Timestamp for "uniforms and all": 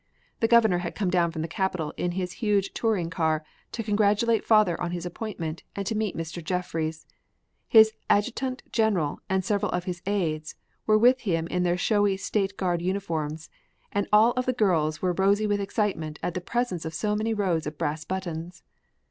12.81-14.31